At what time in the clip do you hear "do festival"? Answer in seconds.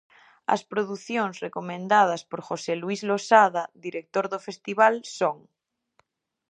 4.33-4.93